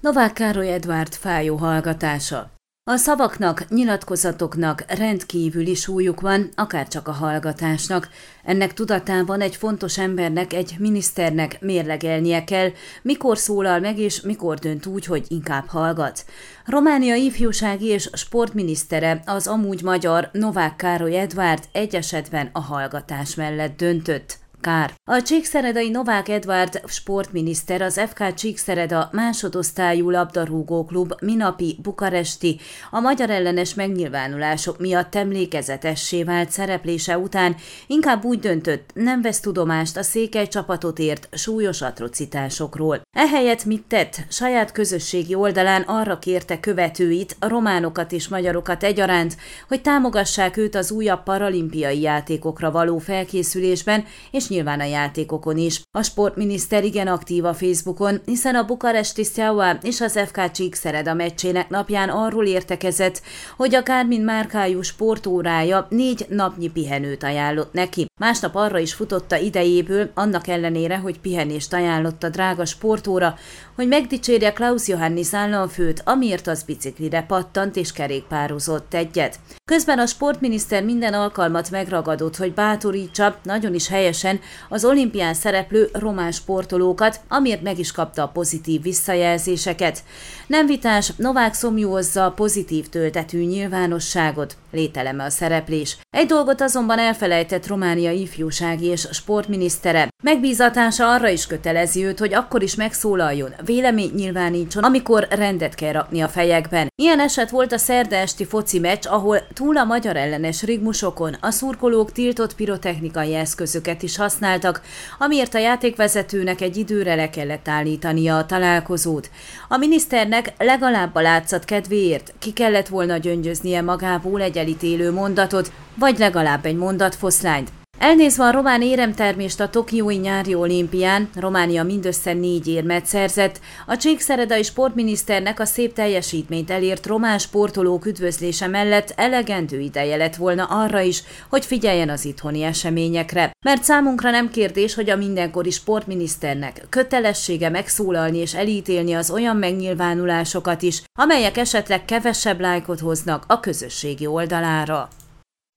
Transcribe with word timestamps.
Novák 0.00 0.32
Károly 0.32 0.72
Edvárd 0.72 1.14
fájó 1.14 1.56
hallgatása. 1.56 2.50
A 2.90 2.96
szavaknak, 2.96 3.68
nyilatkozatoknak 3.68 4.84
rendkívüli 4.88 5.74
súlyuk 5.74 6.20
van, 6.20 6.48
akár 6.54 6.88
csak 6.88 7.08
a 7.08 7.12
hallgatásnak. 7.12 8.08
Ennek 8.44 8.74
tudatában 8.74 9.40
egy 9.40 9.56
fontos 9.56 9.98
embernek, 9.98 10.52
egy 10.52 10.76
miniszternek 10.78 11.60
mérlegelnie 11.60 12.44
kell, 12.44 12.70
mikor 13.02 13.38
szólal 13.38 13.80
meg 13.80 13.98
és 13.98 14.20
mikor 14.20 14.58
dönt 14.58 14.86
úgy, 14.86 15.04
hogy 15.04 15.24
inkább 15.28 15.66
hallgat. 15.66 16.24
Románia 16.64 17.14
ifjúsági 17.14 17.86
és 17.86 18.10
sportminisztere, 18.12 19.22
az 19.26 19.46
amúgy 19.46 19.82
magyar 19.82 20.28
Novák 20.32 20.76
Károly 20.76 21.18
Edvárd 21.18 21.64
egy 21.72 21.94
esetben 21.94 22.50
a 22.52 22.60
hallgatás 22.60 23.34
mellett 23.34 23.76
döntött. 23.76 24.38
Kár. 24.60 24.92
A 25.04 25.22
Csíkszeredai 25.22 25.90
Novák 25.90 26.28
Edvard 26.28 26.82
sportminiszter 26.86 27.82
az 27.82 28.00
FK 28.08 28.34
Csíkszereda 28.34 29.08
másodosztályú 29.12 30.10
labdarúgó 30.10 30.84
klub 30.84 31.14
minapi 31.20 31.76
bukaresti 31.82 32.60
a 32.90 33.00
magyar 33.00 33.30
ellenes 33.30 33.74
megnyilvánulások 33.74 34.78
miatt 34.78 35.14
emlékezetessé 35.14 36.22
vált 36.22 36.50
szereplése 36.50 37.18
után 37.18 37.56
inkább 37.86 38.24
úgy 38.24 38.38
döntött, 38.38 38.90
nem 38.94 39.22
vesz 39.22 39.40
tudomást 39.40 39.96
a 39.96 40.02
székely 40.02 40.48
csapatot 40.48 40.98
ért 40.98 41.28
súlyos 41.32 41.82
atrocitásokról. 41.82 43.00
Ehelyett 43.16 43.64
mit 43.64 43.84
tett? 43.88 44.16
Saját 44.28 44.72
közösségi 44.72 45.34
oldalán 45.34 45.82
arra 45.82 46.18
kérte 46.18 46.60
követőit, 46.60 47.36
a 47.38 47.48
románokat 47.48 48.12
és 48.12 48.28
magyarokat 48.28 48.82
egyaránt, 48.82 49.36
hogy 49.68 49.82
támogassák 49.82 50.56
őt 50.56 50.74
az 50.74 50.90
újabb 50.90 51.22
paralimpiai 51.22 52.00
játékokra 52.00 52.70
való 52.70 52.98
felkészülésben, 52.98 54.04
és 54.30 54.47
nyilván 54.48 54.80
a 54.80 54.84
játékokon 54.84 55.56
is. 55.56 55.82
A 55.90 56.02
sportminiszter 56.02 56.84
igen 56.84 57.06
aktív 57.06 57.44
a 57.44 57.54
Facebookon, 57.54 58.20
hiszen 58.24 58.54
a 58.54 58.64
bukaresti 58.64 59.24
Steaua 59.24 59.78
és 59.82 60.00
az 60.00 60.20
FK 60.26 60.50
Csíkszereda 60.50 61.14
meccsének 61.14 61.68
napján 61.68 62.08
arról 62.08 62.46
értekezett, 62.46 63.22
hogy 63.56 63.74
a 63.74 63.82
Kármin 63.82 64.20
márkájú 64.20 64.82
sportórája 64.82 65.86
négy 65.90 66.26
napnyi 66.28 66.68
pihenőt 66.68 67.22
ajánlott 67.22 67.72
neki. 67.72 68.06
Másnap 68.20 68.54
arra 68.54 68.78
is 68.78 68.94
futotta 68.94 69.36
idejéből, 69.36 70.10
annak 70.14 70.46
ellenére, 70.48 70.96
hogy 70.96 71.20
pihenést 71.20 71.72
ajánlott 71.72 72.22
a 72.22 72.28
drága 72.28 72.64
sportóra, 72.64 73.34
hogy 73.74 73.88
megdicsérje 73.88 74.52
Klaus 74.52 74.88
Johannis 74.88 75.34
államfőt, 75.34 76.02
amiért 76.04 76.46
az 76.46 76.62
biciklire 76.62 77.22
pattant 77.22 77.76
és 77.76 77.92
kerékpározott 77.92 78.94
egyet. 78.94 79.38
Közben 79.64 79.98
a 79.98 80.06
sportminiszter 80.06 80.84
minden 80.84 81.14
alkalmat 81.14 81.70
megragadott, 81.70 82.36
hogy 82.36 82.54
bátorítsa, 82.54 83.36
nagyon 83.42 83.74
is 83.74 83.88
helyesen, 83.88 84.37
az 84.68 84.84
olimpián 84.84 85.34
szereplő 85.34 85.88
román 85.92 86.32
sportolókat, 86.32 87.20
amiért 87.28 87.62
meg 87.62 87.78
is 87.78 87.92
kapta 87.92 88.22
a 88.22 88.28
pozitív 88.28 88.82
visszajelzéseket. 88.82 90.02
Nem 90.46 90.66
vitás, 90.66 91.12
Novák 91.16 91.54
szomjúozza 91.54 92.24
a 92.24 92.30
pozitív 92.30 92.88
töltetű 92.88 93.44
nyilvánosságot, 93.44 94.56
lételeme 94.70 95.24
a 95.24 95.30
szereplés. 95.30 95.96
Egy 96.10 96.26
dolgot 96.26 96.60
azonban 96.60 96.98
elfelejtett 96.98 97.66
Románia 97.66 98.10
ifjúsági 98.10 98.86
és 98.86 99.08
sportminisztere. 99.12 100.08
Megbízatása 100.22 101.12
arra 101.12 101.28
is 101.28 101.46
kötelezi 101.46 102.04
őt, 102.04 102.18
hogy 102.18 102.34
akkor 102.34 102.62
is 102.62 102.74
megszólaljon, 102.74 103.54
vélemény 103.64 104.10
nyilvánítson, 104.14 104.84
amikor 104.84 105.26
rendet 105.30 105.74
kell 105.74 105.92
rakni 105.92 106.20
a 106.20 106.28
fejekben. 106.28 106.88
Ilyen 106.94 107.20
eset 107.20 107.50
volt 107.50 107.72
a 107.72 107.78
szerda 107.78 108.16
esti 108.16 108.44
foci 108.44 108.78
meccs, 108.78 109.06
ahol 109.06 109.46
túl 109.52 109.76
a 109.76 109.84
magyar 109.84 110.16
ellenes 110.16 110.62
rigmusokon 110.62 111.36
a 111.40 111.50
szurkolók 111.50 112.12
tiltott 112.12 112.54
pirotechnikai 112.54 113.34
eszközöket 113.34 114.02
is 114.02 114.16
használtak, 114.16 114.82
amiért 115.18 115.54
a 115.54 115.58
játékvezetőnek 115.58 116.60
egy 116.60 116.76
időre 116.76 117.14
le 117.14 117.30
kellett 117.30 117.68
állítania 117.68 118.36
a 118.36 118.46
találkozót. 118.46 119.30
A 119.68 119.76
miniszternek 119.76 120.52
legalább 120.58 121.14
a 121.14 121.20
látszat 121.20 121.64
kedvéért 121.64 122.34
ki 122.38 122.52
kellett 122.52 122.88
volna 122.88 123.16
gyöngyöznie 123.16 123.82
magából 123.82 124.40
egy 124.40 124.57
elítélő 124.58 125.12
mondatot, 125.12 125.72
vagy 125.94 126.18
legalább 126.18 126.64
egy 126.64 126.76
mondatfoszlányt. 126.76 127.77
Elnézve 127.98 128.44
a 128.44 128.50
román 128.50 128.82
éremtermést 128.82 129.60
a 129.60 129.68
Tokiói 129.68 130.16
nyári 130.16 130.54
olimpián, 130.54 131.30
Románia 131.34 131.82
mindössze 131.82 132.32
négy 132.32 132.66
érmet 132.66 133.06
szerzett, 133.06 133.60
a 133.86 133.96
csíkszeredai 133.96 134.62
sportminiszternek 134.62 135.60
a 135.60 135.64
szép 135.64 135.92
teljesítményt 135.92 136.70
elért 136.70 137.06
román 137.06 137.38
sportolók 137.38 138.06
üdvözlése 138.06 138.66
mellett 138.66 139.12
elegendő 139.16 139.80
ideje 139.80 140.16
lett 140.16 140.36
volna 140.36 140.64
arra 140.64 141.00
is, 141.00 141.22
hogy 141.48 141.64
figyeljen 141.64 142.08
az 142.08 142.24
itthoni 142.24 142.62
eseményekre. 142.62 143.50
Mert 143.66 143.84
számunkra 143.84 144.30
nem 144.30 144.50
kérdés, 144.50 144.94
hogy 144.94 145.10
a 145.10 145.16
mindenkori 145.16 145.70
sportminiszternek 145.70 146.86
kötelessége 146.88 147.68
megszólalni 147.68 148.38
és 148.38 148.54
elítélni 148.54 149.12
az 149.14 149.30
olyan 149.30 149.56
megnyilvánulásokat 149.56 150.82
is, 150.82 151.02
amelyek 151.18 151.56
esetleg 151.56 152.04
kevesebb 152.04 152.60
lájkot 152.60 153.00
hoznak 153.00 153.44
a 153.46 153.60
közösségi 153.60 154.26
oldalára. 154.26 155.08